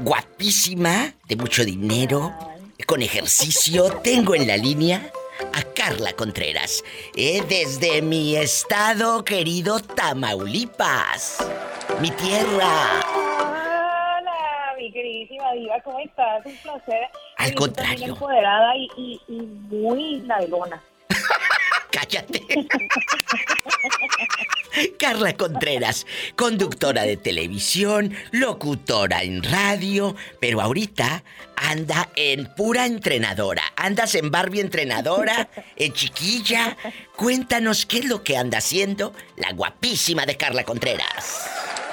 guapísima, 0.00 1.14
de 1.26 1.36
mucho 1.36 1.64
dinero, 1.64 2.34
con 2.86 3.02
ejercicio. 3.02 3.90
Tengo 4.02 4.34
en 4.34 4.46
la 4.46 4.56
línea 4.56 5.10
a 5.52 5.62
Carla 5.74 6.12
Contreras, 6.12 6.82
eh, 7.14 7.42
desde 7.48 8.02
mi 8.02 8.36
estado 8.36 9.24
querido 9.24 9.80
Tamaulipas, 9.80 11.38
mi 12.00 12.10
tierra. 12.10 13.00
Hola, 13.14 14.74
mi 14.76 14.92
queridísima 14.92 15.52
diva, 15.52 15.80
¿cómo 15.82 16.00
estás? 16.00 16.44
Un 16.44 16.56
placer. 16.56 17.08
Al 17.36 17.54
contrario. 17.54 18.14
empoderada 18.14 18.76
y, 18.76 18.88
y, 18.96 19.20
y 19.28 19.40
muy 19.70 20.20
nalgona. 20.20 20.82
Cállate. 21.90 22.42
Carla 24.98 25.36
Contreras, 25.36 26.06
conductora 26.36 27.02
de 27.02 27.16
televisión, 27.16 28.14
locutora 28.32 29.22
en 29.22 29.42
radio, 29.42 30.14
pero 30.40 30.60
ahorita 30.60 31.24
anda 31.56 32.08
en 32.16 32.46
pura 32.54 32.86
entrenadora. 32.86 33.62
Andas 33.76 34.14
en 34.14 34.30
Barbie 34.30 34.60
entrenadora, 34.60 35.48
en 35.76 35.92
chiquilla. 35.92 36.76
Cuéntanos 37.16 37.86
qué 37.86 37.98
es 37.98 38.04
lo 38.04 38.22
que 38.22 38.36
anda 38.36 38.58
haciendo 38.58 39.12
la 39.36 39.52
guapísima 39.52 40.26
de 40.26 40.36
Carla 40.36 40.64
Contreras. 40.64 41.50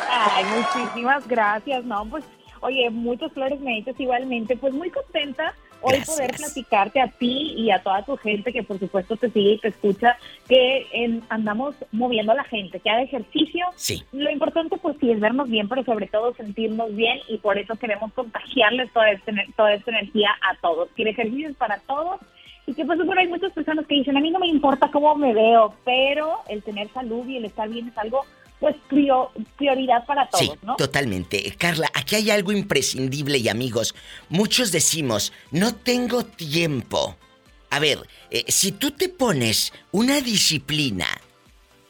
Ay, 0.09 0.45
muchísimas 0.45 1.27
gracias. 1.27 1.83
No, 1.85 2.05
pues, 2.09 2.23
oye, 2.61 2.89
muchas 2.89 3.31
flores 3.33 3.59
me 3.59 3.79
echas 3.79 3.95
igualmente. 3.99 4.55
Pues 4.55 4.73
muy 4.73 4.89
contenta 4.91 5.53
hoy 5.85 6.01
poder 6.05 6.31
platicarte 6.35 6.99
a 6.99 7.07
ti 7.07 7.53
y 7.57 7.71
a 7.71 7.81
toda 7.83 8.03
tu 8.03 8.17
gente 8.17 8.51
que 8.51 8.63
por 8.63 8.79
supuesto 8.79 9.15
te 9.15 9.29
sigue 9.29 9.53
y 9.53 9.59
te 9.59 9.67
escucha, 9.67 10.17
que 10.47 10.87
andamos 11.29 11.75
moviendo 11.91 12.31
a 12.31 12.35
la 12.35 12.43
gente, 12.43 12.79
que 12.79 12.89
haga 12.89 13.03
ejercicio. 13.03 13.65
Sí. 13.75 14.03
Lo 14.11 14.31
importante 14.31 14.77
pues 14.77 14.97
sí 14.99 15.11
es 15.11 15.19
vernos 15.19 15.49
bien, 15.49 15.69
pero 15.69 15.83
sobre 15.83 16.07
todo 16.07 16.33
sentirnos 16.33 16.95
bien 16.95 17.19
y 17.27 17.37
por 17.37 17.57
eso 17.57 17.75
queremos 17.75 18.11
contagiarles 18.13 18.91
toda, 18.91 19.11
este, 19.11 19.33
toda 19.55 19.73
esta 19.73 19.91
energía 19.91 20.31
a 20.41 20.59
todos. 20.59 20.89
Que 20.95 21.03
el 21.03 21.09
ejercicio 21.09 21.49
es 21.49 21.55
para 21.55 21.79
todos 21.79 22.19
y 22.67 22.73
que 22.73 22.83
pues 22.83 22.97
bueno, 23.05 23.21
hay 23.21 23.27
muchas 23.27 23.53
personas 23.53 23.85
que 23.85 23.95
dicen, 23.95 24.17
a 24.17 24.21
mí 24.21 24.31
no 24.31 24.39
me 24.39 24.47
importa 24.47 24.89
cómo 24.91 25.15
me 25.15 25.33
veo, 25.33 25.75
pero 25.85 26.39
el 26.49 26.63
tener 26.63 26.89
salud 26.89 27.27
y 27.27 27.37
el 27.37 27.45
estar 27.45 27.69
bien 27.69 27.87
es 27.87 27.97
algo 27.97 28.25
pues 28.59 28.75
prioridad 29.57 30.05
para 30.05 30.29
todos, 30.29 30.45
sí, 30.45 30.51
Totalmente. 30.77 31.55
Carla, 31.57 31.89
aquí 31.93 32.15
hay 32.15 32.31
algo 32.31 32.51
imprescindible 32.51 33.37
y 33.37 33.49
amigos, 33.49 33.95
muchos 34.29 34.71
decimos, 34.71 35.33
no 35.51 35.75
tengo 35.75 36.23
tiempo. 36.23 37.17
A 37.69 37.79
ver, 37.79 37.99
eh, 38.31 38.45
si 38.47 38.71
tú 38.71 38.91
te 38.91 39.09
pones 39.09 39.73
una 39.91 40.21
disciplina, 40.21 41.07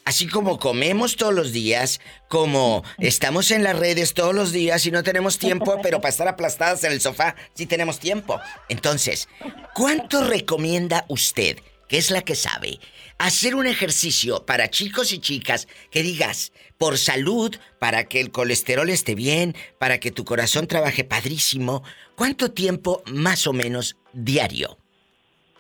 así 0.06 0.28
como 0.28 0.58
comemos 0.60 1.16
todos 1.16 1.34
los 1.34 1.52
días, 1.52 2.00
como 2.30 2.84
estamos 2.98 3.52
en 3.52 3.64
las 3.64 3.78
redes 3.78 4.14
todos 4.14 4.34
los 4.34 4.52
días 4.52 4.86
y 4.86 4.92
no 4.92 5.04
tenemos 5.04 5.38
tiempo, 5.38 5.80
pero 5.84 6.02
para 6.02 6.10
estar 6.10 6.28
aplastadas 6.28 6.84
en 6.84 6.94
el 6.94 7.02
sofá 7.02 7.36
sí 7.54 7.66
tenemos 7.66 8.00
tiempo. 8.00 8.40
Entonces, 8.70 9.28
¿cuánto 9.74 10.24
recomienda 10.24 11.06
usted, 11.10 11.60
que 11.88 11.98
es 11.98 12.12
la 12.12 12.22
que 12.22 12.36
sabe, 12.36 12.80
hacer 13.18 13.56
un 13.56 13.68
ejercicio 13.68 14.46
para 14.46 14.70
chicos 14.70 15.14
y 15.14 15.20
chicas 15.20 15.68
que 15.92 16.04
digas, 16.04 16.52
por 16.78 16.98
salud, 16.98 17.56
para 17.80 18.06
que 18.06 18.20
el 18.20 18.32
colesterol 18.32 18.90
esté 18.90 19.16
bien, 19.16 19.56
para 19.80 20.00
que 20.00 20.12
tu 20.12 20.26
corazón 20.26 20.68
trabaje 20.68 21.04
padrísimo, 21.04 21.84
¿cuánto 22.16 22.52
tiempo 22.52 23.04
más 23.06 23.48
o 23.48 23.54
menos 23.54 23.98
diario? 24.14 24.78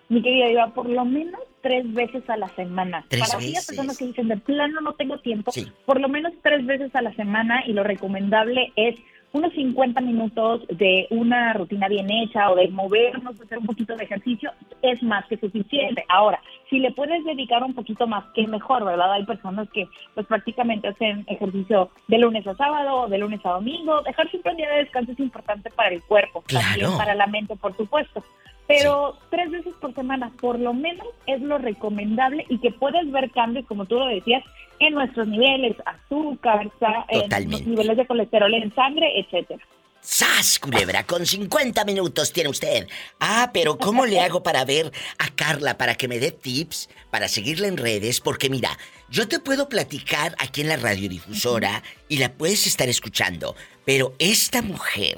Mi 0.09 0.21
querida 0.21 0.47
Eva, 0.47 0.73
por 0.73 0.87
lo 0.87 1.03
menos 1.03 1.41
tres 1.61 1.91
veces 1.93 2.29
a 2.29 2.37
la 2.37 2.47
semana. 2.55 3.03
¿Tres 3.09 3.27
para 3.27 3.39
aquellas 3.39 3.65
personas 3.65 3.97
que 3.97 4.05
dicen 4.05 4.27
de 4.27 4.37
plano 4.37 4.81
no 4.81 4.93
tengo 4.93 5.19
tiempo, 5.19 5.51
por 5.85 5.99
lo 5.99 6.07
menos 6.07 6.31
tres 6.43 6.63
veces 6.65 6.93
a 6.95 7.01
la 7.01 7.13
semana 7.15 7.63
y 7.65 7.73
lo 7.73 7.83
recomendable 7.83 8.71
es 8.75 8.95
unos 9.35 9.51
50 9.51 9.99
minutos 9.99 10.61
de 10.69 11.07
una 11.09 11.51
rutina 11.51 11.89
bien 11.89 12.09
hecha 12.09 12.49
o 12.49 12.55
de 12.55 12.69
movernos, 12.69 13.39
hacer 13.41 13.57
un 13.57 13.65
poquito 13.65 13.93
de 13.93 14.05
ejercicio, 14.05 14.49
es 14.81 15.03
más 15.03 15.25
que 15.25 15.37
suficiente. 15.37 16.05
Ahora, 16.07 16.39
si 16.69 16.79
le 16.79 16.93
puedes 16.93 17.21
dedicar 17.25 17.61
un 17.61 17.73
poquito 17.73 18.07
más, 18.07 18.23
que 18.33 18.47
mejor, 18.47 18.85
¿verdad? 18.85 19.11
Hay 19.11 19.25
personas 19.25 19.69
que 19.71 19.89
pues 20.13 20.25
prácticamente 20.25 20.87
hacen 20.87 21.25
ejercicio 21.27 21.89
de 22.07 22.17
lunes 22.17 22.47
a 22.47 22.55
sábado, 22.55 23.09
de 23.09 23.17
lunes 23.17 23.41
a 23.45 23.49
domingo. 23.49 24.01
Dejar 24.03 24.29
siempre 24.29 24.51
un 24.51 24.57
día 24.57 24.69
de 24.69 24.83
descanso 24.85 25.11
es 25.11 25.19
importante 25.19 25.69
para 25.69 25.89
el 25.89 26.01
cuerpo, 26.03 26.41
también 26.47 26.95
para 26.97 27.13
la 27.13 27.27
mente, 27.27 27.57
por 27.57 27.75
supuesto. 27.75 28.23
Pero 28.67 29.17
tres 29.29 29.51
veces 29.51 29.73
por 29.81 29.93
semana, 29.93 30.31
por 30.39 30.57
lo 30.59 30.73
menos, 30.73 31.07
es 31.27 31.41
lo 31.41 31.57
recomendable 31.57 32.45
y 32.47 32.57
que 32.59 32.71
puedes 32.71 33.11
ver 33.11 33.31
cambios, 33.31 33.65
como 33.65 33.85
tú 33.85 33.95
lo 33.95 34.07
decías, 34.07 34.43
en 34.79 34.93
nuestros 34.93 35.27
niveles, 35.27 35.75
azúcar, 35.85 36.71
en 37.09 37.49
niveles 37.49 37.97
de 37.97 38.07
colesterol 38.07 38.53
en 38.53 38.73
sangre, 38.73 39.19
etcétera. 39.19 39.63
¡Sas, 40.01 40.59
culebra! 40.59 41.03
Con 41.03 41.25
50 41.25 41.83
minutos 41.83 42.31
tiene 42.31 42.51
usted. 42.51 42.87
Ah, 43.19 43.49
pero 43.51 43.79
¿cómo 43.79 44.05
le 44.05 44.19
hago 44.19 44.43
para 44.43 44.63
ver 44.63 44.91
a 45.17 45.29
Carla, 45.33 45.79
para 45.79 45.95
que 45.95 46.07
me 46.07 46.19
dé 46.19 46.29
tips, 46.29 46.89
para 47.09 47.27
seguirla 47.27 47.67
en 47.67 47.77
redes? 47.77 48.21
Porque 48.21 48.47
mira, 48.47 48.77
yo 49.09 49.27
te 49.27 49.39
puedo 49.39 49.67
platicar 49.67 50.35
aquí 50.37 50.61
en 50.61 50.67
la 50.67 50.77
radiodifusora 50.77 51.81
y 52.07 52.19
la 52.19 52.31
puedes 52.33 52.67
estar 52.67 52.87
escuchando, 52.87 53.55
pero 53.83 54.13
esta 54.19 54.61
mujer 54.61 55.17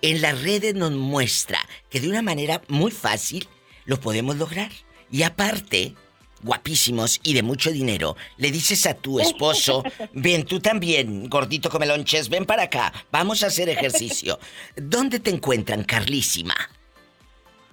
en 0.00 0.22
las 0.22 0.40
redes 0.42 0.76
nos 0.76 0.92
muestra 0.92 1.58
que 1.90 1.98
de 1.98 2.08
una 2.08 2.22
manera 2.22 2.62
muy 2.68 2.92
fácil 2.92 3.48
lo 3.84 3.98
podemos 3.98 4.36
lograr. 4.36 4.70
Y 5.10 5.24
aparte, 5.24 5.96
guapísimos 6.42 7.20
y 7.22 7.34
de 7.34 7.42
mucho 7.42 7.70
dinero, 7.70 8.16
le 8.36 8.50
dices 8.50 8.86
a 8.86 8.94
tu 8.94 9.20
esposo, 9.20 9.82
ven 10.12 10.44
tú 10.44 10.60
también, 10.60 11.28
gordito 11.28 11.70
comelonches, 11.70 12.28
ven 12.28 12.44
para 12.44 12.64
acá, 12.64 12.92
vamos 13.10 13.42
a 13.42 13.48
hacer 13.48 13.68
ejercicio. 13.68 14.38
¿Dónde 14.76 15.20
te 15.20 15.30
encuentran, 15.30 15.84
Carlísima? 15.84 16.54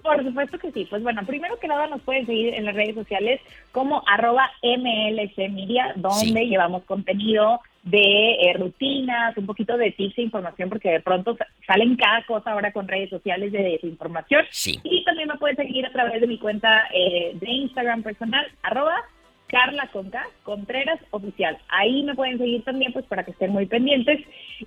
Por 0.02 0.24
supuesto 0.24 0.58
que 0.58 0.72
sí. 0.72 0.86
Pues 0.88 1.02
bueno, 1.02 1.20
primero 1.26 1.58
que 1.58 1.68
nada 1.68 1.86
nos 1.86 2.00
pueden 2.00 2.24
seguir 2.24 2.54
en 2.54 2.64
las 2.64 2.74
redes 2.74 2.94
sociales 2.94 3.40
como 3.72 4.02
arroba 4.06 4.50
MLC 4.62 5.50
Media, 5.50 5.92
donde 5.96 6.46
llevamos 6.46 6.84
contenido 6.84 7.60
de 7.84 8.32
eh, 8.32 8.54
rutinas, 8.58 9.36
un 9.36 9.46
poquito 9.46 9.76
de 9.76 9.92
tips 9.92 10.18
e 10.18 10.22
información, 10.22 10.68
porque 10.68 10.90
de 10.90 11.00
pronto 11.00 11.36
salen 11.66 11.96
cada 11.96 12.24
cosa 12.24 12.52
ahora 12.52 12.72
con 12.72 12.88
redes 12.88 13.10
sociales 13.10 13.52
de 13.52 13.62
desinformación. 13.62 14.44
Sí. 14.50 14.78
Y 14.84 15.04
también 15.04 15.28
me 15.28 15.36
pueden 15.36 15.56
seguir 15.56 15.86
a 15.86 15.92
través 15.92 16.20
de 16.20 16.26
mi 16.26 16.38
cuenta 16.38 16.88
eh, 16.92 17.32
de 17.34 17.50
Instagram 17.50 18.02
personal, 18.02 18.46
arroba 18.62 18.96
Carla 19.48 19.88
Conca, 19.92 20.26
Contreras 20.42 21.00
Oficial. 21.10 21.58
Ahí 21.68 22.02
me 22.02 22.14
pueden 22.14 22.38
seguir 22.38 22.62
también, 22.64 22.92
pues 22.92 23.06
para 23.06 23.24
que 23.24 23.30
estén 23.30 23.50
muy 23.50 23.66
pendientes. 23.66 24.20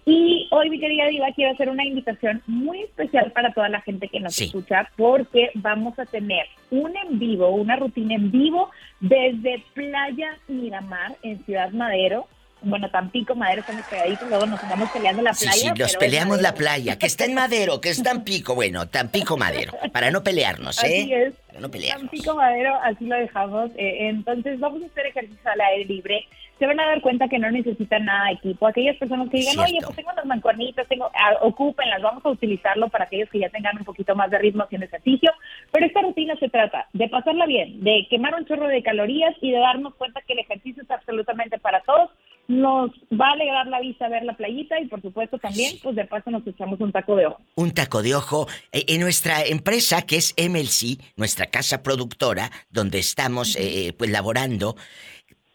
Y 0.05 0.47
hoy, 0.51 0.69
mi 0.69 0.79
querida 0.79 1.07
Diva, 1.07 1.31
quiero 1.35 1.53
hacer 1.53 1.69
una 1.69 1.85
invitación 1.85 2.41
muy 2.47 2.81
especial 2.81 3.31
para 3.31 3.53
toda 3.53 3.69
la 3.69 3.81
gente 3.81 4.07
que 4.07 4.19
nos 4.19 4.39
escucha, 4.39 4.89
porque 4.97 5.51
vamos 5.53 5.97
a 5.99 6.05
tener 6.05 6.47
un 6.71 6.95
en 6.97 7.19
vivo, 7.19 7.49
una 7.49 7.75
rutina 7.75 8.15
en 8.15 8.31
vivo 8.31 8.71
desde 8.99 9.63
Playa 9.73 10.37
Miramar 10.47 11.15
en 11.21 11.43
Ciudad 11.45 11.71
Madero 11.71 12.27
bueno, 12.63 12.89
Tampico, 12.89 13.35
Madero 13.35 13.61
estamos 13.61 13.85
pegaditos, 13.87 14.29
luego 14.29 14.45
nos 14.45 14.61
andamos 14.63 14.89
peleando 14.91 15.21
la 15.21 15.31
playa. 15.31 15.51
Sí, 15.51 15.59
sí, 15.59 15.71
nos 15.75 15.95
peleamos 15.95 16.41
la 16.41 16.53
playa, 16.53 16.97
que 16.97 17.07
está 17.07 17.25
en 17.25 17.33
Madero, 17.33 17.81
que 17.81 17.89
es 17.89 18.03
Tampico, 18.11 18.55
bueno, 18.55 18.87
Tampico, 18.87 19.37
Madero, 19.37 19.73
para 19.91 20.11
no 20.11 20.23
pelearnos, 20.23 20.83
¿eh? 20.83 21.01
Así 21.01 21.13
es. 21.13 21.33
Para 21.47 21.59
no 21.59 21.71
pelearnos. 21.71 22.09
Tampico, 22.09 22.35
Madero, 22.35 22.75
así 22.83 23.05
lo 23.05 23.15
dejamos. 23.15 23.71
Eh, 23.75 24.09
entonces, 24.09 24.59
vamos 24.59 24.83
a 24.83 24.85
hacer 24.85 25.07
ejercicio 25.07 25.51
al 25.51 25.61
aire 25.61 25.85
libre. 25.85 26.27
Se 26.59 26.67
van 26.67 26.79
a 26.79 26.85
dar 26.85 27.01
cuenta 27.01 27.27
que 27.27 27.39
no 27.39 27.49
necesitan 27.49 28.05
nada 28.05 28.27
de 28.27 28.33
equipo. 28.33 28.67
Aquellas 28.67 28.95
personas 28.97 29.29
que 29.31 29.37
digan, 29.37 29.57
oye, 29.57 29.79
pues 29.83 29.95
tengo 29.95 30.11
unas 30.11 30.25
mancuernitas, 30.27 30.87
tengo, 30.87 31.09
ah, 31.15 31.33
ocúpenlas, 31.41 32.03
vamos 32.03 32.23
a 32.23 32.29
utilizarlo 32.29 32.87
para 32.89 33.05
aquellos 33.05 33.29
que 33.29 33.39
ya 33.39 33.49
tengan 33.49 33.79
un 33.79 33.83
poquito 33.83 34.15
más 34.15 34.29
de 34.29 34.37
ritmo 34.37 34.63
haciendo 34.63 34.85
ejercicio. 34.85 35.31
Pero 35.71 35.87
esta 35.87 36.01
rutina 36.01 36.35
se 36.35 36.49
trata 36.49 36.87
de 36.93 37.09
pasarla 37.09 37.47
bien, 37.47 37.83
de 37.83 38.05
quemar 38.11 38.35
un 38.35 38.45
chorro 38.45 38.67
de 38.67 38.83
calorías 38.83 39.33
y 39.41 39.49
de 39.49 39.57
darnos 39.57 39.95
cuenta 39.95 40.21
que 40.21 40.33
el 40.33 40.39
ejercicio 40.39 40.83
es 40.83 40.91
absolutamente 40.91 41.57
para 41.57 41.81
todos 41.81 42.11
nos 42.51 42.91
va 43.11 43.29
a 43.29 43.31
alegrar 43.31 43.67
la 43.67 43.79
vista 43.79 44.09
ver 44.09 44.23
la 44.23 44.35
playita 44.35 44.79
y 44.79 44.87
por 44.87 45.01
supuesto 45.01 45.39
también, 45.39 45.77
pues 45.81 45.95
de 45.95 46.05
paso 46.05 46.29
nos 46.29 46.45
echamos 46.45 46.79
un 46.81 46.91
taco 46.91 47.15
de 47.15 47.27
ojo. 47.27 47.41
Un 47.55 47.71
taco 47.71 48.03
de 48.03 48.13
ojo. 48.13 48.47
Eh, 48.73 48.83
en 48.89 49.01
nuestra 49.01 49.45
empresa, 49.45 50.01
que 50.01 50.17
es 50.17 50.35
MLC, 50.37 50.99
nuestra 51.15 51.45
casa 51.45 51.81
productora, 51.81 52.51
donde 52.69 52.99
estamos 52.99 53.55
eh, 53.57 53.93
pues 53.97 54.11
laborando, 54.11 54.75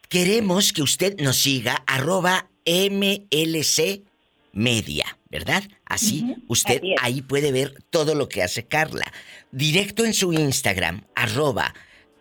queremos 0.08 0.72
que 0.72 0.82
usted 0.82 1.20
nos 1.20 1.36
siga 1.36 1.82
arroba 1.86 2.48
MLC 2.64 4.02
Media, 4.52 5.04
¿verdad? 5.28 5.64
Así, 5.84 6.34
usted 6.48 6.80
ahí 7.02 7.20
puede 7.20 7.52
ver 7.52 7.74
todo 7.90 8.14
lo 8.14 8.26
que 8.26 8.42
hace 8.42 8.66
Carla. 8.66 9.12
Directo 9.52 10.06
en 10.06 10.14
su 10.14 10.32
Instagram, 10.32 11.02
arroba 11.14 11.74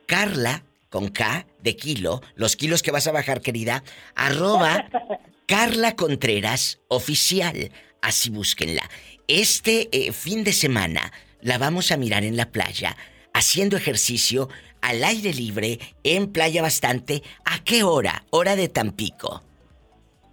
Carla 0.06 0.64
con 0.90 1.10
K 1.10 1.46
de 1.62 1.76
kilo, 1.76 2.22
los 2.36 2.56
kilos 2.56 2.82
que 2.82 2.92
vas 2.92 3.08
a 3.08 3.12
bajar, 3.12 3.42
querida, 3.42 3.84
arroba 4.16 4.90
Carla 5.48 5.96
Contreras 5.96 6.82
Oficial. 6.88 7.72
Así 8.02 8.30
búsquenla. 8.30 8.84
Este 9.28 9.90
eh, 9.92 10.12
fin 10.12 10.44
de 10.44 10.54
semana 10.54 11.12
la 11.42 11.58
vamos 11.58 11.92
a 11.92 11.98
mirar 11.98 12.24
en 12.24 12.38
la 12.38 12.52
playa, 12.52 12.96
haciendo 13.34 13.78
ejercicio 13.78 14.50
al 14.82 15.04
aire 15.04 15.34
libre, 15.34 15.80
en 16.04 16.32
playa 16.32 16.62
bastante. 16.62 17.24
¿A 17.44 17.64
qué 17.64 17.84
hora? 17.84 18.24
Hora 18.30 18.56
de 18.56 18.70
Tampico. 18.70 19.42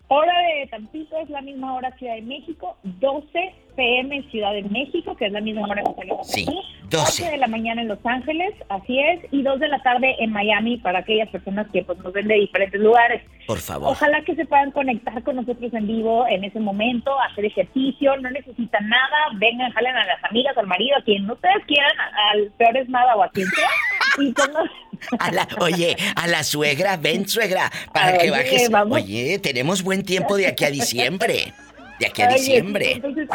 Hora 0.08 0.32
de 0.40 0.66
Tampico 0.66 1.16
es 1.18 1.30
la 1.30 1.40
misma 1.40 1.74
hora 1.74 1.96
Ciudad 1.96 2.16
de 2.16 2.22
México, 2.22 2.76
12 2.82 3.54
pm 3.76 4.22
Ciudad 4.30 4.52
de 4.52 4.62
México, 4.64 5.16
que 5.16 5.26
es 5.26 5.32
la 5.32 5.40
misma 5.40 5.62
hora 5.62 5.82
que 5.82 5.94
salimos 5.94 6.28
sí, 6.28 6.42
aquí. 6.42 6.58
12. 6.92 7.30
de 7.30 7.36
la 7.38 7.46
mañana 7.46 7.82
en 7.82 7.88
Los 7.88 8.04
Ángeles, 8.04 8.54
así 8.68 8.98
es, 8.98 9.20
y 9.30 9.42
2 9.42 9.60
de 9.60 9.68
la 9.68 9.82
tarde 9.82 10.16
en 10.20 10.32
Miami 10.32 10.76
para 10.78 11.00
aquellas 11.00 11.28
personas 11.30 11.66
que 11.72 11.82
pues, 11.82 11.98
nos 11.98 12.12
ven 12.12 12.28
de 12.28 12.34
diferentes 12.34 12.80
lugares. 12.80 13.22
Por 13.46 13.58
favor. 13.58 13.90
Ojalá 13.90 14.22
que 14.22 14.34
se 14.36 14.46
puedan 14.46 14.70
conectar 14.70 15.22
con 15.22 15.36
nosotros 15.36 15.72
en 15.74 15.86
vivo 15.86 16.26
en 16.28 16.44
ese 16.44 16.60
momento, 16.60 17.10
hacer 17.20 17.46
ejercicio, 17.46 18.16
no 18.18 18.30
necesitan 18.30 18.88
nada, 18.88 19.16
vengan, 19.34 19.72
jalen 19.72 19.96
a 19.96 20.06
las 20.06 20.24
amigas, 20.24 20.56
al 20.56 20.66
marido, 20.66 20.96
a 20.98 21.02
quien 21.02 21.28
ustedes 21.28 21.64
quieran, 21.66 21.92
al 22.32 22.52
peor 22.58 22.76
es 22.76 22.88
nada 22.88 23.16
o 23.16 23.22
a 23.22 23.30
quien 23.30 23.48
sea, 23.48 23.68
y 24.20 24.34
a 25.18 25.32
la, 25.32 25.48
oye, 25.60 25.96
a 26.14 26.26
la 26.26 26.44
suegra, 26.44 26.96
ven 26.96 27.28
suegra, 27.28 27.70
para 27.92 28.18
que 28.18 28.30
bajes. 28.30 28.70
Oye, 28.90 29.38
tenemos 29.38 29.82
buen 29.82 30.04
tiempo 30.04 30.36
de 30.36 30.46
aquí 30.46 30.64
a 30.64 30.70
diciembre. 30.70 31.52
De 32.02 32.08
aquí 32.08 32.22
a 32.22 32.28
diciembre. 32.28 32.92
Entonces, 32.92 33.28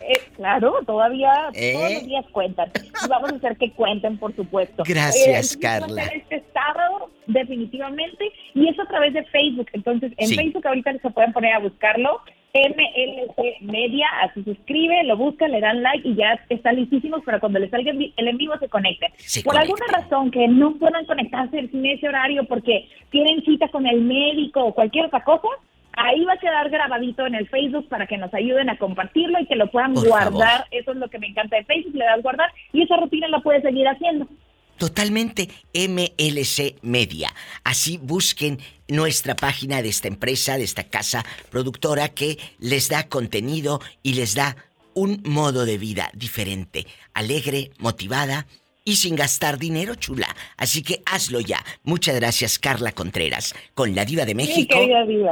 eh, 0.00 0.20
claro, 0.34 0.74
todavía 0.84 1.50
¿Eh? 1.54 1.72
todos 1.72 1.92
los 1.92 2.06
días 2.06 2.24
cuentan. 2.32 2.70
Y 3.04 3.08
vamos 3.08 3.32
a 3.32 3.36
hacer 3.36 3.56
que 3.56 3.70
cuenten, 3.72 4.18
por 4.18 4.34
supuesto. 4.34 4.82
Gracias, 4.84 5.56
Carla. 5.56 6.02
Este 6.06 6.42
sábado, 6.52 7.10
definitivamente. 7.28 8.32
Y 8.54 8.68
es 8.68 8.78
a 8.80 8.86
través 8.86 9.14
de 9.14 9.22
Facebook. 9.24 9.68
Entonces, 9.72 10.12
en 10.16 10.30
Facebook 10.30 10.66
ahorita 10.66 10.92
se 11.00 11.10
pueden 11.10 11.32
poner 11.32 11.52
a 11.54 11.60
buscarlo. 11.60 12.20
MLC 12.54 13.60
Media, 13.60 14.06
así 14.22 14.42
se 14.42 14.52
escribe, 14.52 15.04
lo 15.04 15.16
buscan, 15.16 15.52
le 15.52 15.60
dan 15.60 15.82
like 15.82 16.08
y 16.08 16.16
ya 16.16 16.40
están 16.48 16.76
listísimos 16.76 17.22
para 17.22 17.38
cuando 17.38 17.58
les 17.58 17.70
salga 17.70 17.90
el 17.90 18.12
en 18.16 18.36
vivo 18.38 18.54
se 18.58 18.68
conecten. 18.68 19.12
Por 19.44 19.56
alguna 19.56 19.86
razón 19.92 20.30
que 20.30 20.48
no 20.48 20.74
puedan 20.76 21.04
conectarse 21.04 21.58
en 21.58 21.86
ese 21.86 22.08
horario 22.08 22.44
porque 22.44 22.88
tienen 23.10 23.44
cita 23.44 23.68
con 23.68 23.86
el 23.86 24.00
médico 24.00 24.64
o 24.64 24.74
cualquier 24.74 25.06
otra 25.06 25.22
cosa, 25.24 25.46
ahí 25.98 26.24
va 26.24 26.34
a 26.34 26.38
quedar 26.38 26.70
grabadito 26.70 27.26
en 27.26 27.34
el 27.34 27.48
Facebook 27.48 27.88
para 27.88 28.06
que 28.06 28.16
nos 28.16 28.32
ayuden 28.32 28.70
a 28.70 28.78
compartirlo 28.78 29.40
y 29.40 29.46
que 29.46 29.56
lo 29.56 29.70
puedan 29.70 29.94
guardar. 29.94 30.66
Eso 30.70 30.92
es 30.92 30.96
lo 30.96 31.08
que 31.08 31.18
me 31.18 31.26
encanta 31.26 31.56
de 31.56 31.64
Facebook, 31.64 31.94
le 31.94 32.04
das 32.04 32.22
guardar 32.22 32.50
y 32.72 32.82
esa 32.82 32.96
rutina 32.96 33.28
la 33.28 33.40
puedes 33.40 33.62
seguir 33.62 33.86
haciendo. 33.86 34.26
Totalmente 34.78 35.48
MLC 35.74 36.76
Media. 36.82 37.30
Así 37.64 37.98
busquen 38.00 38.58
nuestra 38.86 39.34
página 39.34 39.82
de 39.82 39.88
esta 39.88 40.06
empresa, 40.06 40.56
de 40.56 40.62
esta 40.62 40.84
casa 40.84 41.24
productora 41.50 42.08
que 42.10 42.38
les 42.60 42.88
da 42.88 43.08
contenido 43.08 43.80
y 44.04 44.14
les 44.14 44.36
da 44.36 44.56
un 44.94 45.20
modo 45.24 45.64
de 45.64 45.78
vida 45.78 46.10
diferente, 46.14 46.86
alegre, 47.12 47.70
motivada 47.78 48.46
y 48.88 48.96
sin 48.96 49.16
gastar 49.16 49.58
dinero, 49.58 49.96
chula. 49.96 50.34
Así 50.56 50.82
que 50.82 51.02
hazlo 51.04 51.40
ya. 51.40 51.62
Muchas 51.82 52.14
gracias, 52.14 52.58
Carla 52.58 52.92
Contreras, 52.92 53.54
con 53.74 53.94
la 53.94 54.06
Diva 54.06 54.24
de 54.24 54.34
México 54.34 54.78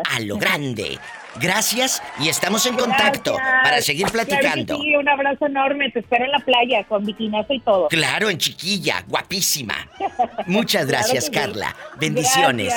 a 0.04 0.20
lo 0.20 0.36
grande. 0.36 0.98
Gracias 1.40 2.02
y 2.20 2.28
estamos 2.28 2.66
en 2.66 2.76
contacto 2.76 3.34
para 3.34 3.80
seguir 3.80 4.08
platicando. 4.08 4.78
sí, 4.78 4.94
un 4.94 5.08
abrazo 5.08 5.46
enorme. 5.46 5.90
Te 5.90 6.00
espero 6.00 6.26
en 6.26 6.32
la 6.32 6.38
playa 6.40 6.84
con 6.84 7.06
bikinazo 7.06 7.54
y 7.54 7.60
todo. 7.60 7.88
Claro, 7.88 8.28
en 8.28 8.36
chiquilla, 8.36 9.02
guapísima. 9.08 9.88
Muchas 10.46 10.86
gracias, 10.86 11.30
Carla. 11.30 11.74
Bendiciones. 11.98 12.74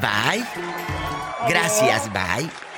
Bye. 0.00 0.44
Gracias, 1.46 2.10
bye. 2.10 2.71